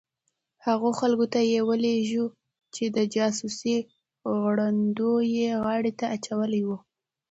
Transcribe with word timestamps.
هغو 0.65 0.89
خلکو 0.99 1.25
ته 1.33 1.39
یې 1.51 1.59
ولېږو 1.69 2.25
چې 2.75 2.83
د 2.95 2.97
جاسوسۍ 3.13 3.77
غړوندی 4.41 5.15
یې 5.37 5.49
غاړې 5.63 5.91
ته 5.99 6.05
اچولي 6.15 6.61
وو. 6.67 6.77